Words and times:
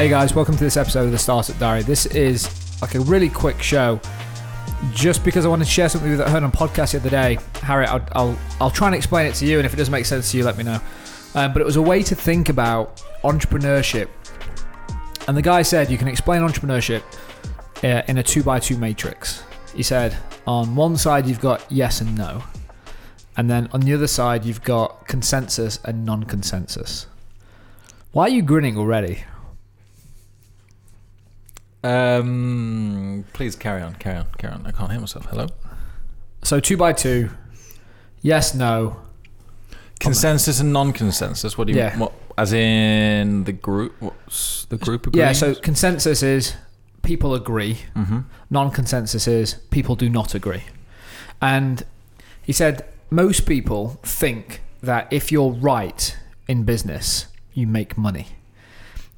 Hey 0.00 0.08
guys, 0.08 0.34
welcome 0.34 0.56
to 0.56 0.64
this 0.64 0.78
episode 0.78 1.04
of 1.04 1.10
the 1.10 1.18
Startup 1.18 1.58
Diary. 1.58 1.82
This 1.82 2.06
is 2.06 2.48
like 2.80 2.94
a 2.94 3.00
really 3.00 3.28
quick 3.28 3.60
show, 3.60 4.00
just 4.94 5.22
because 5.22 5.44
I 5.44 5.50
wanted 5.50 5.66
to 5.66 5.70
share 5.70 5.90
something 5.90 6.16
that 6.16 6.26
I 6.26 6.30
heard 6.30 6.42
on 6.42 6.50
podcast 6.50 6.92
the 6.92 7.00
other 7.00 7.10
day. 7.10 7.38
Harry, 7.56 7.84
I'll, 7.84 8.02
I'll, 8.12 8.38
I'll 8.62 8.70
try 8.70 8.86
and 8.86 8.96
explain 8.96 9.26
it 9.26 9.34
to 9.34 9.46
you, 9.46 9.58
and 9.58 9.66
if 9.66 9.74
it 9.74 9.76
doesn't 9.76 9.92
make 9.92 10.06
sense 10.06 10.30
to 10.30 10.38
you, 10.38 10.44
let 10.44 10.56
me 10.56 10.64
know. 10.64 10.80
Um, 11.34 11.52
but 11.52 11.60
it 11.60 11.66
was 11.66 11.76
a 11.76 11.82
way 11.82 12.02
to 12.04 12.14
think 12.14 12.48
about 12.48 13.04
entrepreneurship. 13.24 14.08
And 15.28 15.36
the 15.36 15.42
guy 15.42 15.60
said 15.60 15.90
you 15.90 15.98
can 15.98 16.08
explain 16.08 16.40
entrepreneurship 16.40 17.02
uh, 17.84 18.00
in 18.08 18.16
a 18.16 18.22
two 18.22 18.42
by 18.42 18.58
two 18.58 18.78
matrix. 18.78 19.42
He 19.74 19.82
said 19.82 20.16
on 20.46 20.76
one 20.76 20.96
side 20.96 21.26
you've 21.26 21.42
got 21.42 21.70
yes 21.70 22.00
and 22.00 22.16
no, 22.16 22.42
and 23.36 23.50
then 23.50 23.68
on 23.72 23.80
the 23.80 23.92
other 23.92 24.06
side 24.06 24.46
you've 24.46 24.62
got 24.62 25.06
consensus 25.08 25.78
and 25.84 26.06
non 26.06 26.24
consensus. 26.24 27.06
Why 28.12 28.22
are 28.22 28.30
you 28.30 28.40
grinning 28.40 28.78
already? 28.78 29.24
Um, 31.82 33.24
please 33.32 33.56
carry 33.56 33.82
on, 33.82 33.94
carry 33.94 34.18
on, 34.18 34.26
carry 34.38 34.52
on. 34.54 34.66
I 34.66 34.70
can't 34.70 34.90
hear 34.90 35.00
myself. 35.00 35.26
Hello. 35.26 35.46
So 36.42 36.60
two 36.60 36.76
by 36.76 36.92
two, 36.92 37.30
yes, 38.22 38.54
no. 38.54 38.96
Consensus 39.98 40.60
and 40.60 40.72
non-consensus. 40.72 41.58
What 41.58 41.66
do 41.66 41.74
you? 41.74 41.78
Yeah. 41.78 41.98
What, 41.98 42.12
as 42.38 42.52
in 42.54 43.44
the 43.44 43.52
group? 43.52 43.94
What's 44.00 44.64
the 44.66 44.78
group? 44.78 45.08
Yeah. 45.14 45.32
So 45.32 45.54
consensus 45.54 46.22
is 46.22 46.54
people 47.02 47.34
agree. 47.34 47.78
hmm 47.94 48.20
Non-consensus 48.48 49.26
is 49.28 49.54
people 49.70 49.96
do 49.96 50.08
not 50.08 50.34
agree. 50.34 50.64
And 51.42 51.84
he 52.42 52.52
said 52.52 52.84
most 53.10 53.46
people 53.46 53.98
think 54.02 54.62
that 54.82 55.06
if 55.12 55.30
you're 55.30 55.50
right 55.52 56.16
in 56.48 56.64
business, 56.64 57.26
you 57.52 57.66
make 57.66 57.98
money. 57.98 58.28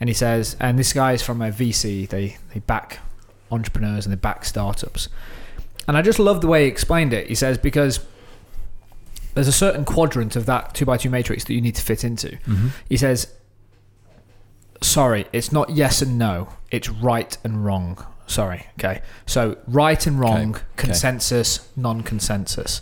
And 0.00 0.08
he 0.08 0.14
says, 0.14 0.56
and 0.58 0.78
this 0.78 0.92
guy 0.94 1.12
is 1.12 1.22
from 1.22 1.42
a 1.42 1.50
VC. 1.50 2.08
They 2.08 2.38
they 2.54 2.60
back 2.60 3.00
entrepreneurs 3.50 4.06
and 4.06 4.12
they 4.12 4.16
back 4.18 4.44
startups. 4.44 5.08
And 5.86 5.96
I 5.96 6.02
just 6.02 6.18
love 6.18 6.40
the 6.40 6.46
way 6.46 6.62
he 6.64 6.68
explained 6.68 7.12
it. 7.12 7.26
He 7.28 7.34
says 7.34 7.58
because 7.58 8.00
there's 9.34 9.48
a 9.48 9.52
certain 9.52 9.84
quadrant 9.84 10.36
of 10.36 10.46
that 10.46 10.74
two 10.74 10.84
by 10.84 10.96
two 10.96 11.10
matrix 11.10 11.44
that 11.44 11.52
you 11.54 11.60
need 11.60 11.74
to 11.76 11.82
fit 11.82 12.02
into. 12.04 12.36
hmm 12.46 12.68
He 12.88 12.96
says, 12.96 13.28
sorry, 14.80 15.26
it's 15.32 15.52
not 15.52 15.70
yes 15.70 16.02
and 16.02 16.18
no, 16.18 16.48
it's 16.70 16.88
right 16.88 17.36
and 17.44 17.64
wrong. 17.64 18.04
Sorry, 18.26 18.66
okay. 18.78 19.02
So, 19.26 19.58
right 19.66 20.06
and 20.06 20.18
wrong, 20.20 20.50
Okay, 20.54 20.58
okay. 20.58 20.64
consensus, 20.76 21.68
non 21.76 22.02
consensus. 22.02 22.80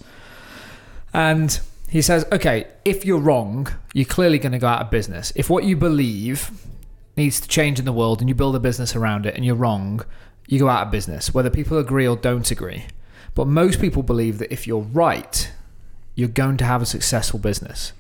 And 1.15 1.59
he 1.89 2.03
says, 2.03 2.27
okay, 2.31 2.67
if 2.85 3.05
you're 3.07 3.19
wrong, 3.19 3.69
you're 3.95 4.05
clearly 4.05 4.39
going 4.39 4.53
to 4.53 4.59
go 4.59 4.67
out 4.67 4.83
of 4.83 4.91
business. 4.91 5.33
If 5.35 5.49
what 5.49 5.65
you 5.65 5.75
believe 5.75 6.51
needs 7.19 7.41
to 7.41 7.49
change 7.49 7.79
in 7.79 7.85
the 7.85 7.93
world 7.93 8.21
and 8.21 8.29
you 8.29 8.35
build 8.35 8.57
a 8.57 8.61
business 8.61 8.97
around 8.97 9.27
it 9.27 9.35
and 9.35 9.45
you're 9.45 9.55
wrong, 9.55 10.05
you 10.47 10.59
go 10.59 10.69
out 10.69 10.87
of 10.87 10.91
business, 10.91 11.35
whether 11.35 11.51
people 11.51 11.77
agree 11.79 12.09
or 12.09 12.17
don't 12.17 12.51
agree. 12.51 12.87
But 13.35 13.47
most 13.47 13.81
people 13.81 14.03
believe 14.03 14.39
that 14.39 14.53
if 14.53 14.67
you're 14.67 14.81
right, 14.81 15.53
you're 16.15 16.29
going 16.29 16.57
to 16.57 16.65
have 16.65 16.83
a 16.83 16.87
successful 16.87 17.39
business. 17.39 17.93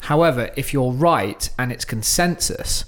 However, 0.00 0.50
if 0.56 0.72
you're 0.72 0.92
right 0.92 1.48
and 1.58 1.70
it's 1.70 1.84
consensus, 1.84 2.86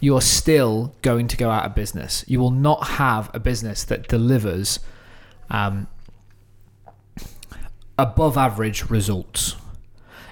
you're 0.00 0.20
still 0.20 0.94
going 1.02 1.28
to 1.28 1.36
go 1.36 1.50
out 1.50 1.64
of 1.64 1.74
business. 1.74 2.24
You 2.26 2.40
will 2.40 2.50
not 2.50 2.86
have 2.88 3.30
a 3.34 3.40
business 3.40 3.84
that 3.84 4.08
delivers 4.08 4.78
um, 5.50 5.86
above 7.98 8.36
average 8.36 8.90
results. 8.90 9.56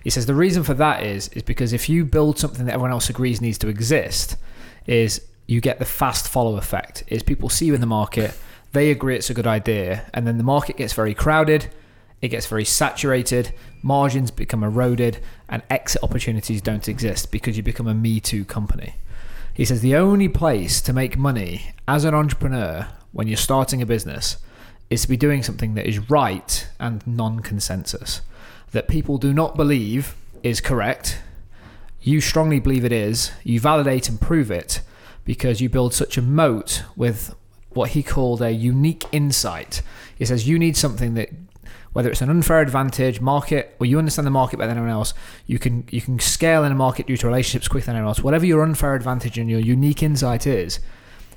He 0.04 0.10
says 0.10 0.26
the 0.26 0.34
reason 0.34 0.62
for 0.62 0.74
that 0.74 1.02
is 1.02 1.28
is 1.28 1.42
because 1.42 1.72
if 1.72 1.88
you 1.88 2.04
build 2.04 2.38
something 2.38 2.66
that 2.66 2.74
everyone 2.74 2.92
else 2.92 3.08
agrees 3.08 3.40
needs 3.40 3.58
to 3.58 3.68
exist, 3.68 4.36
is 4.86 5.22
you 5.46 5.62
get 5.62 5.78
the 5.78 5.86
fast 5.86 6.28
follow 6.28 6.56
effect. 6.56 7.04
Is 7.08 7.22
people 7.22 7.48
see 7.48 7.64
you 7.64 7.74
in 7.74 7.80
the 7.80 7.86
market, 7.86 8.36
they 8.72 8.90
agree 8.90 9.16
it's 9.16 9.30
a 9.30 9.34
good 9.34 9.46
idea, 9.46 10.04
and 10.12 10.26
then 10.26 10.36
the 10.36 10.44
market 10.44 10.76
gets 10.76 10.92
very 10.92 11.14
crowded, 11.14 11.70
it 12.20 12.28
gets 12.28 12.46
very 12.46 12.66
saturated, 12.66 13.54
margins 13.82 14.30
become 14.30 14.62
eroded, 14.62 15.20
and 15.48 15.62
exit 15.70 16.02
opportunities 16.02 16.60
don't 16.60 16.86
exist 16.86 17.30
because 17.32 17.56
you 17.56 17.62
become 17.62 17.86
a 17.86 17.94
Me 17.94 18.20
Too 18.20 18.44
company. 18.44 18.96
He 19.54 19.64
says 19.64 19.80
the 19.80 19.96
only 19.96 20.28
place 20.28 20.82
to 20.82 20.92
make 20.92 21.16
money 21.16 21.72
as 21.88 22.04
an 22.04 22.14
entrepreneur 22.14 22.88
when 23.12 23.26
you're 23.26 23.36
starting 23.38 23.80
a 23.80 23.86
business 23.86 24.36
is 24.90 25.02
to 25.02 25.08
be 25.08 25.16
doing 25.16 25.42
something 25.42 25.74
that 25.74 25.86
is 25.86 26.10
right 26.10 26.68
and 26.78 27.06
non 27.06 27.40
consensus, 27.40 28.20
that 28.72 28.88
people 28.88 29.18
do 29.18 29.32
not 29.32 29.56
believe 29.56 30.14
is 30.42 30.60
correct. 30.60 31.18
You 32.00 32.20
strongly 32.20 32.60
believe 32.60 32.84
it 32.84 32.92
is, 32.92 33.32
you 33.42 33.58
validate 33.60 34.08
and 34.08 34.20
prove 34.20 34.50
it 34.50 34.82
because 35.24 35.60
you 35.60 35.68
build 35.68 35.94
such 35.94 36.18
a 36.18 36.22
moat 36.22 36.82
with 36.96 37.34
what 37.70 37.90
he 37.90 38.02
called 38.02 38.42
a 38.42 38.50
unique 38.50 39.04
insight. 39.10 39.82
He 40.16 40.24
says 40.24 40.46
you 40.46 40.58
need 40.58 40.76
something 40.76 41.14
that 41.14 41.30
whether 41.94 42.10
it's 42.10 42.20
an 42.20 42.28
unfair 42.28 42.60
advantage 42.60 43.20
market 43.20 43.74
or 43.78 43.86
you 43.86 43.98
understand 43.98 44.26
the 44.26 44.30
market 44.30 44.58
better 44.58 44.68
than 44.68 44.78
anyone 44.78 44.92
else, 44.92 45.14
you 45.46 45.58
can 45.58 45.84
you 45.90 46.00
can 46.00 46.18
scale 46.18 46.64
in 46.64 46.72
a 46.72 46.74
market 46.74 47.06
due 47.06 47.16
to 47.16 47.26
relationships 47.26 47.68
quicker 47.68 47.86
than 47.86 47.96
anyone 47.96 48.08
else. 48.08 48.20
Whatever 48.20 48.44
your 48.44 48.62
unfair 48.62 48.94
advantage 48.94 49.38
and 49.38 49.48
your 49.48 49.60
unique 49.60 50.02
insight 50.02 50.46
is, 50.46 50.80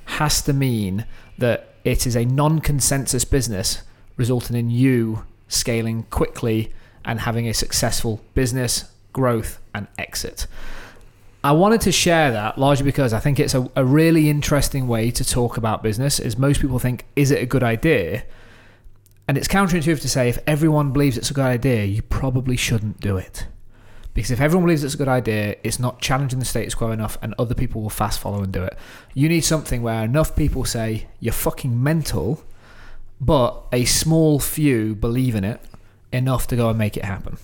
has 0.06 0.41
to 0.41 0.53
mean 0.53 1.06
that 1.38 1.75
it 1.88 2.06
is 2.06 2.18
a 2.18 2.25
non-consensus 2.25 3.24
business, 3.24 3.81
resulting 4.18 4.58
in 4.58 4.70
you 4.70 5.24
scaling 5.48 6.03
quickly 6.09 6.74
and 7.06 7.22
having 7.22 7.48
a 7.48 7.53
successful 7.53 8.20
business 8.34 8.92
growth 9.14 9.62
and 9.74 9.88
exit. 9.98 10.48
I 11.46 11.53
wanted 11.53 11.80
to 11.81 11.94
share 11.94 12.30
that 12.31 12.58
largely 12.58 12.84
because 12.84 13.14
I 13.14 13.22
think 13.22 13.40
it's 13.40 13.53
a, 13.53 13.72
a 13.78 13.86
really 13.86 14.30
interesting 14.30 14.90
way 14.90 15.12
to 15.12 15.24
talk 15.24 15.56
about 15.56 15.81
business. 15.81 16.20
Is 16.20 16.38
most 16.38 16.59
people 16.59 16.78
think, 16.78 17.06
is 17.16 17.31
it 17.31 17.42
a 17.42 17.46
good 17.46 17.64
idea? 17.64 18.25
And 19.30 19.38
it's 19.38 19.48
counterintuitive 19.48 20.02
to 20.02 20.09
say 20.09 20.28
if 20.28 20.40
everyone 20.46 20.92
believes 20.92 21.18
it's 21.18 21.31
a 21.31 21.34
good 21.34 21.46
idea, 21.46 21.86
you 21.86 22.02
probably 22.02 22.58
shouldn't 22.58 23.00
do 23.00 23.16
it. 23.16 23.48
Because 24.18 24.32
if 24.32 24.42
everyone 24.42 24.66
believes 24.66 24.84
it's 24.84 24.96
a 24.96 24.98
good 24.98 25.08
idea, 25.08 25.58
it's 25.64 25.78
not 25.78 26.02
challenging 26.02 26.40
the 26.40 26.46
status 26.46 26.74
quo 26.74 26.90
enough 26.90 27.20
and 27.22 27.36
other 27.38 27.54
people 27.54 27.84
will 27.84 27.92
fast 27.92 28.20
follow 28.20 28.42
and 28.42 28.52
do 28.52 28.64
it. 28.64 28.76
You 29.14 29.30
need 29.30 29.42
something 29.42 29.84
where 29.84 30.04
enough 30.04 30.36
people 30.36 30.66
say 30.66 31.06
you're 31.20 31.32
fucking 31.32 31.84
mental, 31.84 32.44
but 33.22 33.62
a 33.72 33.86
small 33.86 34.40
few 34.40 34.96
believe 34.96 35.36
in 35.36 35.44
it 35.44 35.62
enough 36.12 36.48
to 36.48 36.56
go 36.56 36.68
and 36.68 36.80
make 36.80 36.98
it 36.98 37.06
happen. 37.06 37.38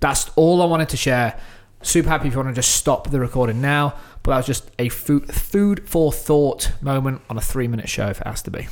That's 0.00 0.28
all 0.34 0.60
I 0.60 0.64
wanted 0.64 0.88
to 0.88 0.96
share. 0.96 1.38
Super 1.82 2.08
happy 2.08 2.26
if 2.26 2.34
you 2.34 2.40
want 2.40 2.48
to 2.48 2.54
just 2.56 2.74
stop 2.74 3.10
the 3.10 3.20
recording 3.20 3.60
now, 3.60 3.94
but 4.24 4.32
that 4.32 4.38
was 4.38 4.46
just 4.46 4.68
a 4.80 4.88
food, 4.88 5.32
food 5.32 5.88
for 5.88 6.10
thought 6.10 6.72
moment 6.80 7.22
on 7.30 7.38
a 7.38 7.40
three 7.40 7.68
minute 7.68 7.88
show 7.88 8.08
if 8.08 8.20
it 8.20 8.26
has 8.26 8.42
to 8.42 8.50
be. 8.50 8.66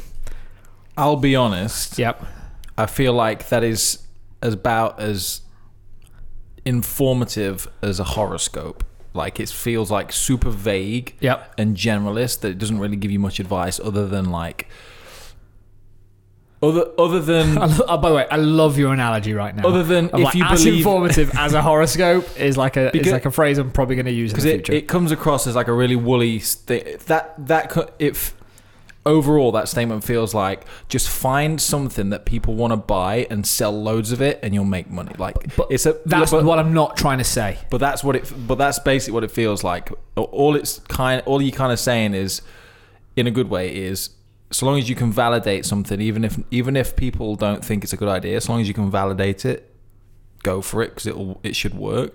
I'll 0.96 1.14
be 1.14 1.36
honest. 1.36 1.96
Yep. 1.96 2.24
I 2.76 2.86
feel 2.86 3.12
like 3.12 3.50
that 3.50 3.62
is 3.62 4.02
about 4.42 4.98
as 4.98 5.42
informative 6.64 7.68
as 7.82 8.00
a 8.00 8.04
horoscope. 8.04 8.84
Like 9.12 9.38
it 9.38 9.48
feels 9.48 9.90
like 9.90 10.12
super 10.12 10.50
vague 10.50 11.14
Yep. 11.20 11.54
and 11.58 11.76
generalist 11.76 12.40
that 12.40 12.48
it 12.48 12.58
doesn't 12.58 12.78
really 12.80 12.96
give 12.96 13.10
you 13.10 13.18
much 13.20 13.38
advice 13.38 13.78
other 13.78 14.06
than 14.08 14.30
like 14.30 14.68
other 16.62 16.86
other 16.98 17.20
than 17.20 17.54
lo- 17.56 17.84
oh, 17.88 17.96
by 17.98 18.08
the 18.08 18.14
way, 18.16 18.26
I 18.30 18.36
love 18.36 18.78
your 18.78 18.92
analogy 18.92 19.34
right 19.34 19.54
now. 19.54 19.68
other 19.68 19.82
than 19.82 20.06
Of 20.10 20.20
if 20.20 20.24
like, 20.24 20.34
you 20.34 20.44
as 20.44 20.64
believe 20.64 20.78
informative 20.78 21.30
as 21.36 21.52
a 21.52 21.60
horoscope 21.62 22.26
is 22.40 22.56
like 22.56 22.76
a 22.76 22.86
is 22.86 22.92
Because- 22.92 23.12
like 23.12 23.26
a 23.26 23.30
phrase 23.30 23.58
I'm 23.58 23.70
probably 23.70 23.96
going 23.96 24.06
to 24.06 24.12
use 24.12 24.30
in 24.30 24.34
because 24.34 24.44
the 24.44 24.50
it, 24.54 24.66
future. 24.66 24.72
it 24.72 24.88
comes 24.88 25.12
across 25.12 25.46
as 25.46 25.54
like 25.54 25.68
a 25.68 25.72
really 25.72 25.96
woolly 25.96 26.38
st- 26.40 27.00
that 27.00 27.34
that 27.46 27.92
if 27.98 28.34
overall 29.06 29.52
that 29.52 29.68
statement 29.68 30.02
feels 30.02 30.34
like 30.34 30.64
just 30.88 31.08
find 31.08 31.60
something 31.60 32.10
that 32.10 32.24
people 32.24 32.54
want 32.54 32.72
to 32.72 32.76
buy 32.76 33.26
and 33.30 33.46
sell 33.46 33.72
loads 33.72 34.12
of 34.12 34.22
it 34.22 34.38
and 34.42 34.54
you'll 34.54 34.64
make 34.64 34.90
money. 34.90 35.12
Like 35.18 35.54
But 35.56 35.68
it's 35.70 35.86
a 35.86 35.98
That's 36.06 36.30
but, 36.30 36.44
what 36.44 36.58
I'm 36.58 36.72
not 36.72 36.96
trying 36.96 37.18
to 37.18 37.24
say. 37.24 37.58
but 37.70 37.78
that's 37.78 38.02
what 38.02 38.16
it 38.16 38.32
but 38.46 38.56
that's 38.56 38.78
basically 38.78 39.14
what 39.14 39.24
it 39.24 39.30
feels 39.30 39.62
like. 39.62 39.90
All 40.16 40.56
it's 40.56 40.78
kind 40.88 41.22
all 41.26 41.42
you're 41.42 41.52
kind 41.52 41.72
of 41.72 41.78
saying 41.78 42.14
is 42.14 42.42
in 43.16 43.26
a 43.26 43.30
good 43.30 43.50
way 43.50 43.74
is 43.74 44.10
so 44.50 44.66
long 44.66 44.78
as 44.78 44.88
you 44.88 44.94
can 44.94 45.10
validate 45.10 45.64
something 45.64 46.00
even 46.00 46.24
if 46.24 46.38
even 46.50 46.76
if 46.76 46.94
people 46.96 47.34
don't 47.34 47.64
think 47.64 47.82
it's 47.82 47.92
a 47.92 47.96
good 47.96 48.08
idea 48.08 48.36
as 48.36 48.48
long 48.48 48.60
as 48.60 48.68
you 48.68 48.74
can 48.74 48.90
validate 48.90 49.44
it 49.44 49.74
go 50.42 50.60
for 50.60 50.82
it 50.82 50.88
because 50.90 51.06
it'll 51.06 51.40
it 51.42 51.56
should 51.56 51.74
work 51.74 52.14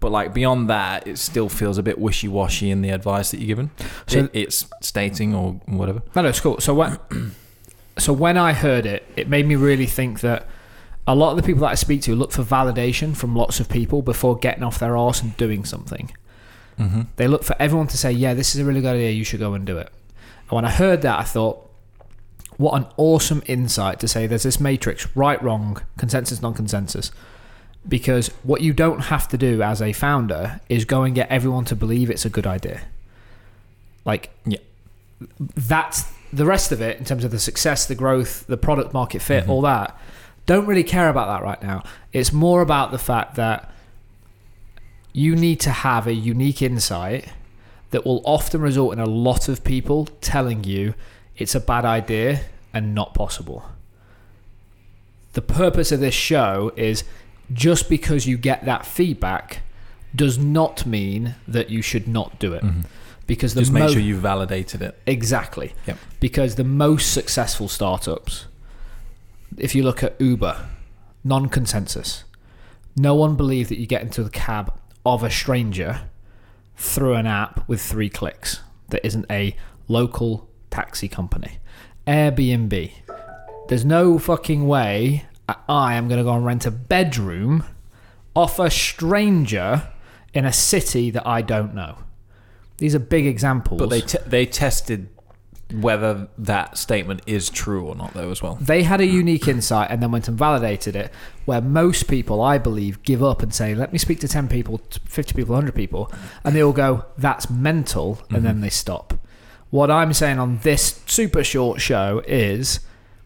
but 0.00 0.12
like 0.12 0.34
beyond 0.34 0.68
that 0.68 1.06
it 1.06 1.18
still 1.18 1.48
feels 1.48 1.78
a 1.78 1.82
bit 1.82 1.98
wishy-washy 1.98 2.70
in 2.70 2.82
the 2.82 2.90
advice 2.90 3.30
that 3.30 3.38
you're 3.40 3.46
given 3.46 3.70
So- 4.06 4.18
It- 4.18 4.30
it's 4.34 4.66
stating 4.82 5.34
or 5.34 5.52
whatever 5.66 6.02
No, 6.14 6.22
no, 6.22 6.28
it's 6.28 6.40
cool. 6.40 6.60
So 6.60 6.74
when, 6.74 6.98
so 7.98 8.12
when 8.12 8.36
I 8.36 8.52
heard 8.52 8.84
it, 8.86 9.04
it 9.16 9.28
made 9.28 9.46
me 9.46 9.54
really 9.56 9.86
think 9.86 10.20
that 10.20 10.46
a 11.06 11.14
lot 11.14 11.30
of 11.30 11.36
the 11.36 11.42
people 11.42 11.60
that 11.62 11.70
I 11.70 11.74
speak 11.76 12.02
to 12.02 12.14
look 12.16 12.32
for 12.32 12.42
validation 12.42 13.16
from 13.16 13.34
lots 13.36 13.60
of 13.60 13.68
people 13.68 14.02
before 14.02 14.36
getting 14.36 14.62
off 14.64 14.78
their 14.78 14.96
arse 14.96 15.22
and 15.22 15.36
doing 15.36 15.64
something. 15.64 16.10
mm-hmm. 16.78 17.02
They 17.16 17.28
look 17.28 17.44
for 17.44 17.54
everyone 17.60 17.86
to 17.88 17.96
say, 17.96 18.10
"Yeah, 18.12 18.34
this 18.34 18.54
is 18.54 18.60
a 18.60 18.64
really 18.64 18.80
good 18.80 18.96
idea. 18.96 19.10
You 19.12 19.22
should 19.24 19.38
go 19.40 19.54
and 19.54 19.64
do 19.64 19.78
it." 19.78 19.88
And 20.48 20.50
when 20.56 20.64
I 20.64 20.70
heard 20.70 21.02
that, 21.02 21.18
I 21.18 21.22
thought, 21.22 21.70
"What 22.56 22.74
an 22.74 22.86
awesome 22.96 23.42
insight 23.46 24.00
to 24.00 24.08
say 24.08 24.26
there's 24.26 24.42
this 24.42 24.58
matrix: 24.60 25.06
right, 25.16 25.40
wrong, 25.42 25.80
consensus, 25.96 26.42
non-consensus." 26.42 27.12
Because 27.88 28.28
what 28.42 28.60
you 28.62 28.72
don't 28.72 29.00
have 29.04 29.28
to 29.28 29.38
do 29.38 29.62
as 29.62 29.80
a 29.80 29.92
founder 29.92 30.60
is 30.68 30.84
go 30.84 31.02
and 31.02 31.14
get 31.14 31.28
everyone 31.30 31.64
to 31.66 31.76
believe 31.76 32.10
it's 32.10 32.24
a 32.24 32.30
good 32.30 32.46
idea. 32.46 32.82
Like, 34.04 34.30
Yeah. 34.44 34.58
that's 35.38 36.04
the 36.32 36.44
rest 36.44 36.72
of 36.72 36.80
it 36.80 36.98
in 36.98 37.04
terms 37.04 37.24
of 37.24 37.30
the 37.30 37.38
success, 37.38 37.86
the 37.86 37.94
growth, 37.94 38.46
the 38.46 38.56
product 38.56 38.92
market 38.92 39.22
fit, 39.22 39.46
Mhm. 39.46 39.48
all 39.48 39.62
that. 39.62 39.96
Don't 40.46 40.66
really 40.66 40.84
care 40.84 41.08
about 41.08 41.26
that 41.28 41.42
right 41.44 41.62
now. 41.62 41.82
It's 42.12 42.32
more 42.32 42.60
about 42.60 42.90
the 42.90 42.98
fact 42.98 43.36
that 43.36 43.70
you 45.12 45.34
need 45.34 45.60
to 45.60 45.70
have 45.70 46.06
a 46.06 46.12
unique 46.12 46.60
insight 46.60 47.26
that 47.90 48.04
will 48.04 48.20
often 48.24 48.60
result 48.60 48.92
in 48.92 48.98
a 48.98 49.06
lot 49.06 49.48
of 49.48 49.64
people 49.64 50.06
telling 50.20 50.64
you 50.64 50.94
it's 51.36 51.54
a 51.54 51.60
bad 51.60 51.84
idea 51.84 52.40
and 52.74 52.94
not 52.94 53.14
possible. 53.14 53.64
The 55.32 55.42
purpose 55.42 55.92
of 55.92 56.00
this 56.00 56.14
show 56.14 56.72
is 56.76 57.04
just 57.52 57.88
because 57.88 58.26
you 58.26 58.36
get 58.36 58.64
that 58.64 58.84
feedback 58.86 59.62
does 60.14 60.38
not 60.38 60.86
mean 60.86 61.34
that 61.46 61.70
you 61.70 61.82
should 61.82 62.08
not 62.08 62.38
do 62.38 62.52
it. 62.54 62.64
Mhm. 62.64 62.84
Because 63.26 63.54
the 63.54 63.60
Just 63.62 63.72
make 63.72 63.82
mo- 63.84 63.88
sure 63.90 64.00
you 64.00 64.16
validated 64.16 64.82
it. 64.82 64.98
Exactly. 65.06 65.74
Yep. 65.86 65.98
Because 66.20 66.54
the 66.54 66.64
most 66.64 67.12
successful 67.12 67.68
startups, 67.68 68.46
if 69.58 69.74
you 69.74 69.82
look 69.82 70.02
at 70.02 70.14
Uber, 70.20 70.68
non 71.24 71.48
consensus, 71.48 72.24
no 72.96 73.14
one 73.14 73.34
believed 73.36 73.68
that 73.70 73.78
you 73.78 73.86
get 73.86 74.02
into 74.02 74.22
the 74.22 74.30
cab 74.30 74.72
of 75.04 75.22
a 75.22 75.30
stranger 75.30 76.02
through 76.76 77.14
an 77.14 77.26
app 77.26 77.68
with 77.68 77.80
three 77.82 78.08
clicks 78.08 78.60
that 78.90 79.04
isn't 79.04 79.26
a 79.30 79.56
local 79.88 80.48
taxi 80.70 81.08
company. 81.08 81.58
Airbnb, 82.06 82.92
there's 83.68 83.84
no 83.84 84.18
fucking 84.18 84.66
way 84.68 85.26
I 85.48 85.94
am 85.94 86.08
going 86.08 86.18
to 86.18 86.24
go 86.24 86.34
and 86.34 86.44
rent 86.44 86.66
a 86.66 86.70
bedroom 86.70 87.64
off 88.34 88.58
a 88.58 88.70
stranger 88.70 89.88
in 90.34 90.44
a 90.44 90.52
city 90.52 91.10
that 91.10 91.26
I 91.26 91.42
don't 91.42 91.74
know. 91.74 91.98
These 92.78 92.94
are 92.94 92.98
big 92.98 93.26
examples. 93.26 93.78
But 93.78 93.90
they 93.90 94.00
te- 94.02 94.18
they 94.26 94.44
tested 94.44 95.08
whether 95.72 96.28
that 96.38 96.78
statement 96.78 97.22
is 97.26 97.50
true 97.50 97.86
or 97.86 97.94
not, 97.96 98.14
though, 98.14 98.30
as 98.30 98.42
well. 98.42 98.56
They 98.60 98.84
had 98.84 99.00
a 99.00 99.06
unique 99.06 99.48
insight 99.48 99.90
and 99.90 100.00
then 100.00 100.12
went 100.12 100.28
and 100.28 100.38
validated 100.38 100.94
it, 100.94 101.12
where 101.44 101.60
most 101.60 102.06
people, 102.06 102.40
I 102.40 102.58
believe, 102.58 103.02
give 103.02 103.22
up 103.22 103.42
and 103.42 103.52
say, 103.52 103.74
let 103.74 103.92
me 103.92 103.98
speak 103.98 104.20
to 104.20 104.28
10 104.28 104.48
people, 104.48 104.80
50 105.06 105.34
people, 105.34 105.54
100 105.54 105.74
people, 105.74 106.12
and 106.44 106.54
they 106.54 106.62
all 106.62 106.72
go, 106.72 107.06
that's 107.18 107.50
mental, 107.50 108.18
and 108.28 108.38
mm-hmm. 108.38 108.44
then 108.44 108.60
they 108.60 108.68
stop. 108.68 109.14
What 109.70 109.90
I'm 109.90 110.12
saying 110.12 110.38
on 110.38 110.58
this 110.58 111.00
super 111.06 111.42
short 111.42 111.80
show 111.80 112.22
is 112.28 112.80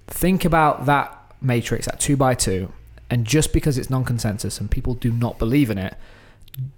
think 0.06 0.44
about 0.46 0.87
that 0.87 1.19
matrix, 1.40 1.87
that 1.87 2.00
two 2.00 2.16
by 2.16 2.34
two, 2.34 2.72
and 3.08 3.26
just 3.26 3.52
because 3.52 3.78
it's 3.78 3.90
non 3.90 4.04
consensus 4.04 4.60
and 4.60 4.70
people 4.70 4.94
do 4.94 5.10
not 5.10 5.38
believe 5.38 5.70
in 5.70 5.78
it, 5.78 5.96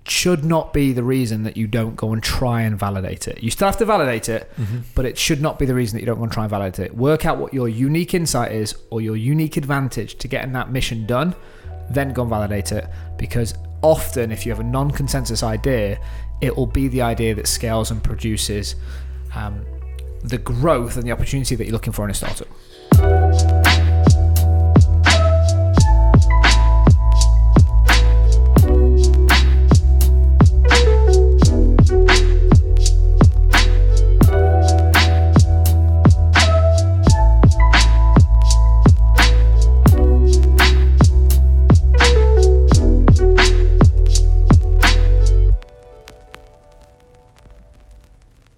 should 0.06 0.44
not 0.44 0.73
be 0.73 0.93
the 0.93 1.03
reason 1.03 1.43
that 1.44 1.56
you 1.56 1.67
don't 1.67 1.97
go 1.97 2.12
and 2.12 2.23
try 2.23 2.62
and 2.62 2.79
validate 2.79 3.26
it. 3.26 3.43
You 3.43 3.50
still 3.50 3.67
have 3.67 3.79
to 3.79 3.85
validate 3.85 4.29
it, 4.29 4.50
but 4.94 5.05
it 5.05 5.19
should 5.19 5.41
not 5.41 5.59
be 5.59 5.67
the 5.67 5.75
reason 5.75 5.97
that 5.97 6.00
you 6.00 6.06
don't 6.06 6.19
go 6.19 6.25
and 6.25 6.32
try 6.32 6.44
and 6.44 6.50
validate 6.50 6.87
it. 6.87 6.97
Work 6.97 7.26
out 7.26 7.38
what 7.38 7.55
your 7.55 7.69
unique 7.69 8.14
insight 8.14 8.53
is 8.53 8.75
or 8.91 9.00
your 9.00 9.17
unique 9.17 9.56
advantage 9.56 10.17
to 10.17 10.29
getting 10.29 10.53
that 10.53 10.70
mission 10.70 11.06
done, 11.06 11.35
then 11.91 12.12
go 12.12 12.23
and 12.23 12.31
validate 12.31 12.73
it. 12.73 12.87
Because 13.17 13.55
often, 13.82 14.31
if 14.31 14.44
you 14.47 14.53
have 14.53 14.61
a 14.61 14.64
non 14.64 14.91
consensus 14.91 15.43
idea, 15.43 15.99
it 16.41 16.56
will 16.56 16.67
be 16.67 16.88
the 16.88 17.03
idea 17.03 17.35
that 17.35 17.47
scales 17.47 17.91
and 17.91 18.03
produces 18.03 18.76
um, 19.35 19.64
the 20.23 20.38
growth 20.38 20.97
and 20.97 21.05
the 21.05 21.12
opportunity 21.12 21.55
that 21.56 21.64
you're 21.64 21.73
looking 21.73 21.93
for 21.93 22.05
in 22.05 22.11
a 22.11 22.14
startup. 22.14 23.72